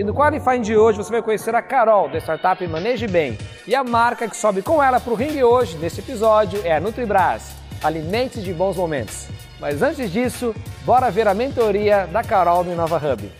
[0.00, 3.36] E no Qualifying de hoje você vai conhecer a Carol, da startup Maneje Bem.
[3.66, 6.80] E a marca que sobe com ela para o ringue hoje, nesse episódio, é a
[6.80, 7.52] Nutribras.
[7.84, 9.28] Alimente de bons momentos.
[9.60, 10.54] Mas antes disso,
[10.86, 13.30] bora ver a mentoria da Carol no Inova Hub.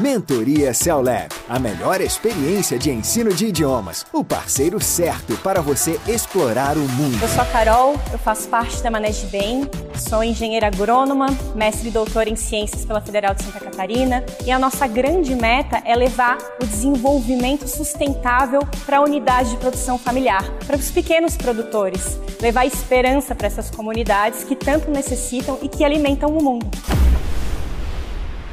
[0.00, 6.78] Mentoria CellLab, a melhor experiência de ensino de idiomas, o parceiro certo para você explorar
[6.78, 7.18] o mundo.
[7.20, 11.90] Eu sou a Carol, eu faço parte da Manege Bem, sou engenheira agrônoma, mestre e
[11.90, 16.38] doutora em ciências pela Federal de Santa Catarina e a nossa grande meta é levar
[16.62, 23.34] o desenvolvimento sustentável para a unidade de produção familiar, para os pequenos produtores, levar esperança
[23.34, 26.70] para essas comunidades que tanto necessitam e que alimentam o mundo.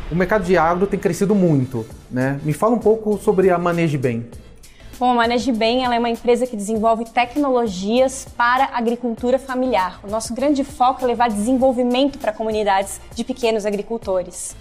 [0.10, 2.40] O mercado de agro tem crescido muito, né?
[2.42, 4.26] Me fala um pouco sobre a Maneje Bem.
[4.98, 10.00] Bom, a Maneje Bem é uma empresa que desenvolve tecnologias para agricultura familiar.
[10.08, 14.56] O nosso grande foco é levar desenvolvimento para comunidades de pequenos agricultores.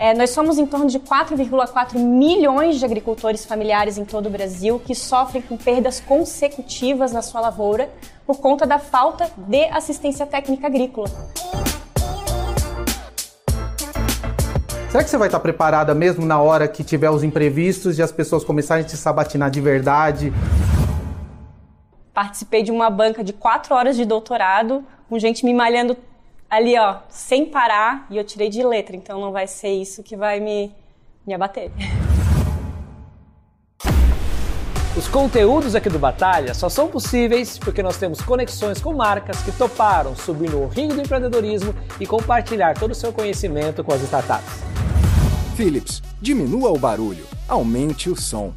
[0.00, 4.80] É, nós somos em torno de 4,4 milhões de agricultores familiares em todo o Brasil
[4.84, 7.88] que sofrem com perdas consecutivas na sua lavoura
[8.26, 11.08] por conta da falta de assistência técnica agrícola.
[14.98, 18.10] Será que você vai estar preparada mesmo na hora que tiver os imprevistos e as
[18.10, 20.32] pessoas começarem a te sabatinar de verdade?
[22.12, 25.96] Participei de uma banca de quatro horas de doutorado, com gente me malhando
[26.50, 30.16] ali, ó, sem parar, e eu tirei de letra, então não vai ser isso que
[30.16, 30.74] vai me,
[31.24, 31.70] me abater.
[34.96, 39.52] Os conteúdos aqui do Batalha só são possíveis porque nós temos conexões com marcas que
[39.52, 44.77] toparam subir no ringue do empreendedorismo e compartilhar todo o seu conhecimento com as startups.
[45.58, 48.52] Philips, diminua o barulho, aumente o som.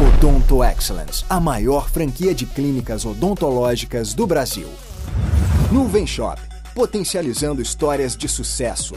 [0.00, 4.66] Odonto Excellence, a maior franquia de clínicas odontológicas do Brasil.
[5.70, 6.40] Nuvem Shop,
[6.74, 8.94] potencializando histórias de sucesso.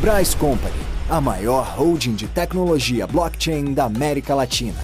[0.00, 0.78] Bryce Company,
[1.10, 4.78] a maior holding de tecnologia blockchain da América Latina.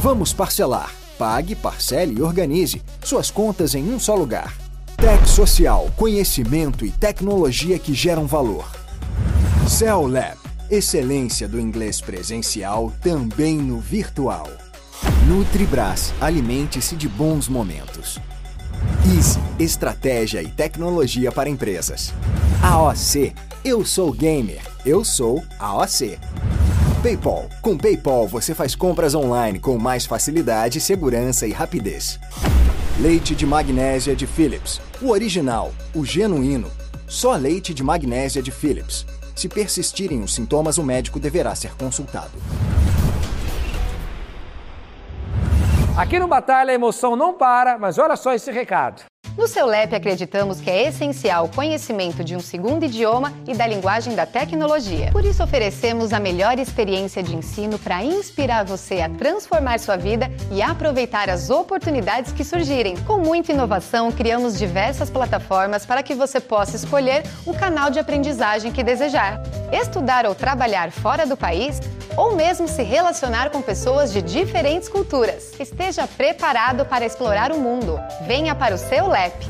[0.00, 0.90] Vamos parcelar.
[1.18, 4.56] Pague, parcele e organize suas contas em um só lugar.
[4.96, 8.64] Tech Social, conhecimento e tecnologia que geram valor.
[9.68, 14.48] Cell Lab, excelência do inglês presencial também no virtual.
[15.26, 18.18] Nutribras, alimente-se de bons momentos.
[19.06, 22.12] Easy, estratégia e tecnologia para empresas.
[22.62, 23.32] AOC,
[23.64, 26.18] eu sou gamer, eu sou AOC.
[27.02, 27.48] PayPal.
[27.62, 32.18] Com PayPal você faz compras online com mais facilidade, segurança e rapidez.
[33.00, 34.80] Leite de magnésia de Philips.
[35.00, 36.68] O original, o genuíno.
[37.06, 39.06] Só leite de magnésia de Philips.
[39.38, 42.32] Se persistirem os sintomas, o médico deverá ser consultado.
[45.96, 49.07] Aqui no Batalha a emoção não para, mas olha só esse recado.
[49.38, 53.68] No seu LEP acreditamos que é essencial o conhecimento de um segundo idioma e da
[53.68, 55.12] linguagem da tecnologia.
[55.12, 60.28] Por isso oferecemos a melhor experiência de ensino para inspirar você a transformar sua vida
[60.50, 62.96] e aproveitar as oportunidades que surgirem.
[63.04, 68.72] Com muita inovação, criamos diversas plataformas para que você possa escolher o canal de aprendizagem
[68.72, 69.40] que desejar.
[69.70, 71.80] Estudar ou trabalhar fora do país
[72.18, 75.52] ou mesmo se relacionar com pessoas de diferentes culturas.
[75.60, 77.96] Esteja preparado para explorar o mundo.
[78.26, 79.46] Venha para o seu LEP.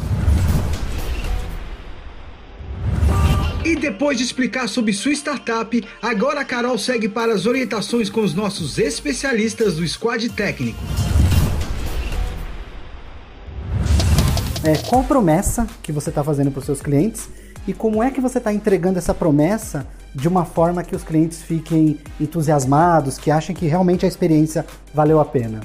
[3.65, 8.21] E depois de explicar sobre sua startup, agora a Carol segue para as orientações com
[8.21, 10.79] os nossos especialistas do Squad Técnico.
[14.63, 17.31] É, qual promessa que você está fazendo para os seus clientes
[17.69, 21.43] e como é que você está entregando essa promessa de uma forma que os clientes
[21.43, 24.65] fiquem entusiasmados, que achem que realmente a experiência
[24.95, 25.61] valeu a pena?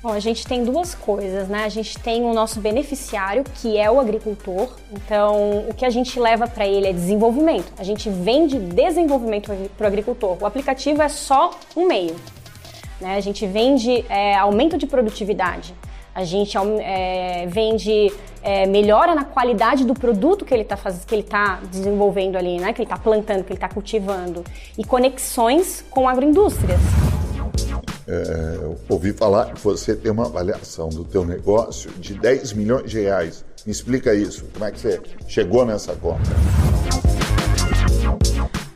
[0.00, 1.64] Bom, a gente tem duas coisas, né?
[1.64, 4.72] A gente tem o nosso beneficiário, que é o agricultor.
[4.92, 7.72] Então, o que a gente leva para ele é desenvolvimento.
[7.76, 10.38] A gente vende desenvolvimento para o agricultor.
[10.40, 12.14] O aplicativo é só um meio.
[13.00, 13.16] Né?
[13.16, 15.74] A gente vende é, aumento de produtividade.
[16.18, 18.12] A gente é, vende
[18.42, 22.72] é, melhora na qualidade do produto que ele está que ele tá desenvolvendo ali, né?
[22.72, 24.42] Que ele está plantando, que ele está cultivando
[24.76, 26.80] e conexões com agroindústrias.
[28.08, 32.90] É, eu ouvi falar que você tem uma avaliação do teu negócio de 10 milhões
[32.90, 33.44] de reais.
[33.64, 34.44] Me explica isso.
[34.52, 36.30] Como é que você chegou nessa conta?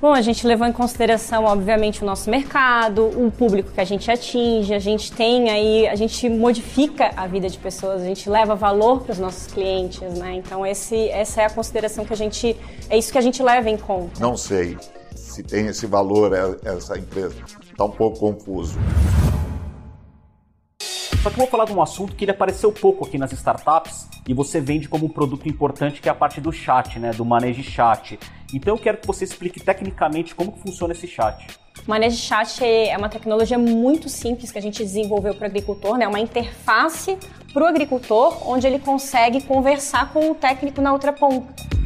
[0.02, 4.10] Bom, a gente levou em consideração, obviamente, o nosso mercado, o público que a gente
[4.10, 8.56] atinge, a gente tem aí, a gente modifica a vida de pessoas, a gente leva
[8.56, 10.34] valor para os nossos clientes, né?
[10.34, 12.56] Então, esse, essa é a consideração que a gente,
[12.90, 14.20] é isso que a gente leva em conta.
[14.20, 14.76] Não sei
[15.14, 16.32] se tem esse valor
[16.64, 17.37] essa empresa.
[17.70, 18.81] Está um pouco confuso.
[21.22, 24.08] Só que eu vou falar de um assunto que ele apareceu pouco aqui nas startups
[24.26, 27.24] e você vende como um produto importante que é a parte do chat, né, do
[27.24, 28.19] manejo chat.
[28.52, 31.46] Então eu quero que você explique tecnicamente como funciona esse chat.
[31.86, 35.96] O Manejo Chat é uma tecnologia muito simples que a gente desenvolveu para o agricultor,
[35.96, 36.06] né?
[36.06, 37.16] uma interface
[37.52, 41.81] para o agricultor, onde ele consegue conversar com o técnico na outra ponta.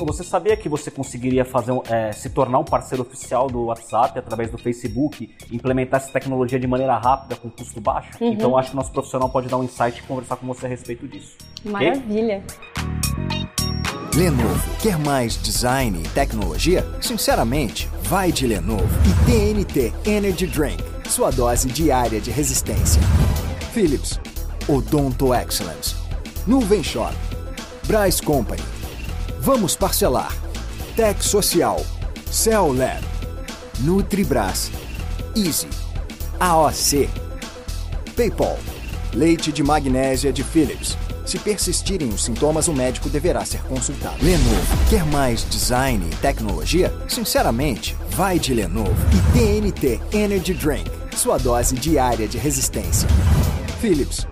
[0.00, 4.50] Você sabia que você conseguiria fazer, é, se tornar um parceiro oficial do WhatsApp através
[4.50, 8.10] do Facebook, implementar essa tecnologia de maneira rápida, com custo baixo?
[8.20, 8.32] Uhum.
[8.32, 10.68] Então acho que o nosso profissional pode dar um insight e conversar com você a
[10.68, 11.36] respeito disso.
[11.64, 12.42] Maravilha!
[12.46, 13.52] Okay?
[14.14, 16.86] Lenovo, quer mais design e tecnologia?
[17.00, 23.00] Sinceramente, vai de Lenovo e TNT Energy Drink, sua dose diária de resistência.
[23.72, 24.20] Philips,
[24.68, 25.96] Odonto Excellence,
[26.46, 27.14] Nuvem Shop,
[27.86, 28.60] Bryce Company,
[29.42, 30.32] Vamos Parcelar,
[30.94, 31.84] Tech Social,
[32.30, 33.02] Cell Lab,
[33.80, 34.70] Nutribras,
[35.34, 35.66] Easy,
[36.38, 37.10] AOC,
[38.14, 38.56] PayPal,
[39.12, 40.96] Leite de magnésia de Philips.
[41.26, 44.14] Se persistirem os sintomas, o médico deverá ser consultado.
[44.22, 44.88] Lenovo.
[44.88, 46.94] Quer mais design e tecnologia?
[47.08, 50.88] Sinceramente, vai de Lenovo e TNT Energy Drink.
[51.16, 53.08] Sua dose diária de resistência.
[53.80, 54.24] Philips.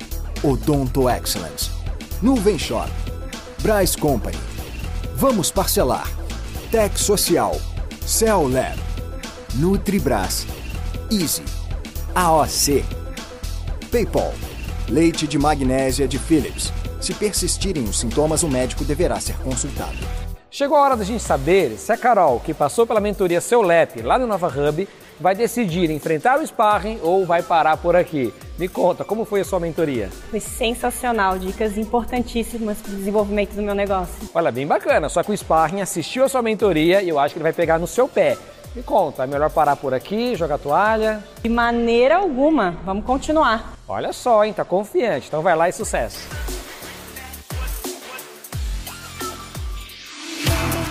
[0.45, 1.69] Odonto Excellence.
[2.23, 2.89] Nuvem Shop.
[3.61, 4.50] Bryce Company.
[5.21, 6.09] Vamos parcelar.
[6.71, 7.55] Tech Social.
[8.07, 8.79] Cell Lab.
[9.57, 10.47] Nutribras.
[11.13, 11.43] Easy.
[12.15, 12.83] AOC.
[13.93, 14.33] PayPal.
[14.89, 16.73] Leite de magnésia de Philips.
[17.03, 19.99] Se persistirem os sintomas, o médico deverá ser consultado.
[20.51, 24.01] Chegou a hora da gente saber se a Carol, que passou pela mentoria Seu Lep
[24.01, 24.89] lá no Nova Hub,
[25.21, 28.33] vai decidir enfrentar o sparring ou vai parar por aqui.
[28.61, 30.11] Me conta, como foi a sua mentoria?
[30.31, 34.29] Foi sensacional, dicas importantíssimas para o desenvolvimento do meu negócio.
[34.35, 37.39] Olha, bem bacana, só que o sparring assistiu a sua mentoria e eu acho que
[37.39, 38.37] ele vai pegar no seu pé.
[38.77, 41.25] Me conta, é melhor parar por aqui, jogar toalha?
[41.43, 43.79] De maneira alguma, vamos continuar.
[43.89, 46.29] Olha só, hein, tá confiante, então vai lá e sucesso.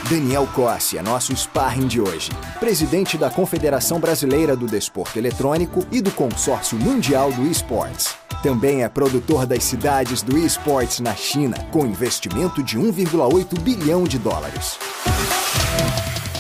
[0.10, 2.32] Daniel Cossi é nosso sparring de hoje.
[2.60, 8.16] Presidente da Confederação Brasileira do Desporto Eletrônico e do Consórcio Mundial do Esportes.
[8.42, 14.18] Também é produtor das cidades do esportes na China, com investimento de 1,8 bilhão de
[14.18, 14.80] dólares.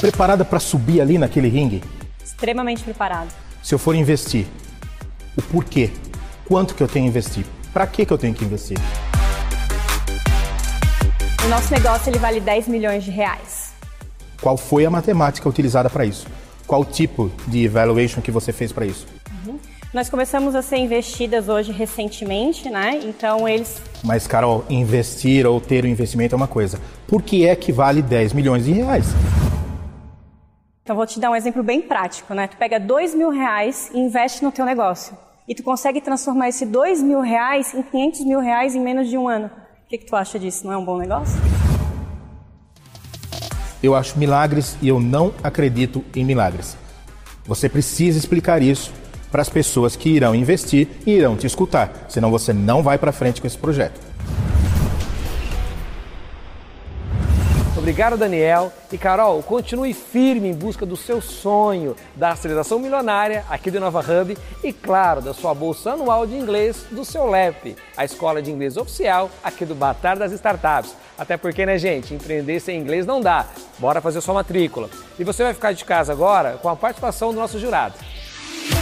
[0.01, 1.83] Preparada para subir ali naquele ringue?
[2.25, 3.30] Extremamente preparado.
[3.62, 4.48] Se eu for investir,
[5.38, 5.92] o porquê?
[6.48, 7.45] Quanto que eu tenho que investir?
[7.71, 8.80] Para que que eu tenho que investir?
[11.45, 13.58] O nosso negócio ele vale 10 milhões de reais.
[14.41, 16.25] Qual foi a matemática utilizada para isso?
[16.65, 19.06] Qual tipo de evaluation que você fez para isso?
[19.45, 19.59] Uhum.
[19.94, 23.00] Nós começamos a ser investidas hoje recentemente, né?
[23.03, 23.81] Então eles.
[24.03, 26.80] Mas, Carol, investir ou ter o um investimento é uma coisa.
[27.07, 29.07] Por que é que vale 10 milhões de reais?
[30.83, 32.47] Então vou te dar um exemplo bem prático, né?
[32.47, 35.18] Tu pega 2 mil reais e investe no teu negócio.
[35.47, 39.18] E tu consegue transformar esse 2 mil reais em 500 mil reais em menos de
[39.18, 39.47] um ano.
[39.85, 40.65] O que, que tu acha disso?
[40.65, 41.39] Não é um bom negócio?
[43.81, 46.75] Eu acho milagres e eu não acredito em milagres.
[47.45, 48.91] Você precisa explicar isso
[49.31, 53.11] para as pessoas que irão investir e irão te escutar, senão você não vai para
[53.11, 54.09] frente com esse projeto.
[57.89, 58.73] Obrigado, Daniel.
[58.91, 64.01] E Carol, continue firme em busca do seu sonho da aceleração milionária aqui do Nova
[64.01, 68.51] Hub e, claro, da sua bolsa anual de inglês do seu LEP, a escola de
[68.51, 70.93] inglês oficial aqui do Batalha das Startups.
[71.18, 73.47] Até porque, né, gente, empreender sem inglês não dá.
[73.80, 74.90] Bora fazer sua matrícula.
[75.18, 77.95] E você vai ficar de casa agora com a participação do nosso jurado.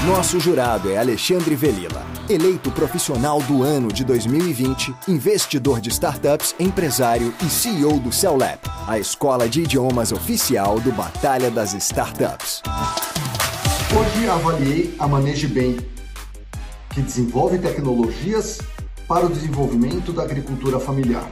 [0.05, 7.33] Nosso jurado é Alexandre Velila, eleito profissional do ano de 2020, investidor de startups, empresário
[7.41, 12.61] e CEO do CellLab, a escola de idiomas oficial do Batalha das Startups.
[13.97, 15.77] Hoje avaliei a Maneje Bem,
[16.89, 18.59] que desenvolve tecnologias
[19.07, 21.31] para o desenvolvimento da agricultura familiar.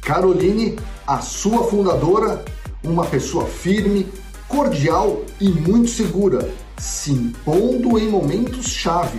[0.00, 2.44] Caroline, a sua fundadora,
[2.84, 4.06] uma pessoa firme,
[4.48, 9.18] cordial e muito segura se impondo em momentos-chave.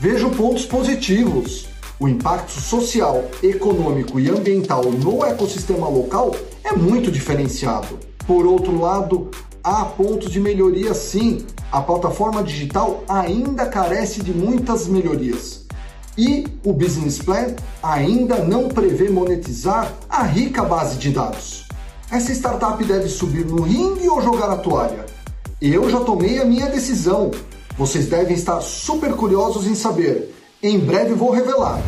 [0.00, 1.68] Vejo pontos positivos.
[2.00, 7.98] O impacto social, econômico e ambiental no ecossistema local é muito diferenciado.
[8.26, 9.30] Por outro lado,
[9.62, 11.46] há pontos de melhoria sim.
[11.70, 15.64] A plataforma digital ainda carece de muitas melhorias.
[16.16, 21.64] E o business plan ainda não prevê monetizar a rica base de dados.
[22.10, 25.06] Essa startup deve subir no ringue ou jogar a toalha?
[25.60, 27.30] Eu já tomei a minha decisão.
[27.76, 30.34] Vocês devem estar super curiosos em saber.
[30.62, 31.80] Em breve vou revelar.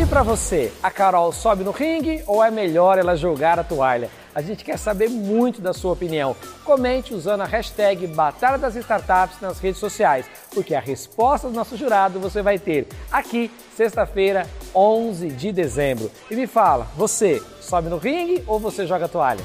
[0.00, 4.08] E para você, a Carol sobe no ringue ou é melhor ela jogar a toalha?
[4.38, 6.36] A gente quer saber muito da sua opinião.
[6.64, 11.76] Comente usando a hashtag Batalha das Startups nas redes sociais, porque a resposta do nosso
[11.76, 16.08] jurado você vai ter aqui, sexta-feira, 11 de dezembro.
[16.30, 19.42] E me fala, você sobe no ringue ou você joga toalha?